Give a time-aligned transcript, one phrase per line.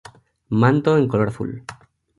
[0.49, 1.63] Manto en color azul.